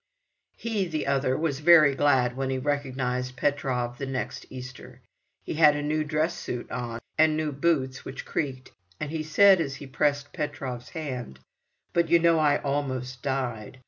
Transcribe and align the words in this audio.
He, 0.57 0.87
the 0.87 1.05
other, 1.05 1.37
was 1.37 1.59
very 1.59 1.93
glad, 1.93 2.35
when 2.35 2.49
he 2.49 2.57
recognized 2.57 3.35
Petrov 3.37 3.99
the 3.99 4.07
next 4.07 4.47
Easter. 4.49 4.99
He 5.43 5.53
had 5.53 5.75
a 5.75 5.83
new 5.83 6.03
dress 6.03 6.33
suit 6.35 6.71
on, 6.71 6.99
and 7.19 7.37
new 7.37 7.51
boots 7.51 8.03
which 8.03 8.25
creaked, 8.25 8.71
and 8.99 9.11
he 9.11 9.21
said 9.21 9.61
as 9.61 9.75
he 9.75 9.85
pressed 9.85 10.33
Petrov"s 10.33 10.89
hand: 10.89 11.37
"But, 11.93 12.09
you 12.09 12.17
know, 12.17 12.39
I 12.39 12.57
almost 12.57 13.21
died. 13.21 13.79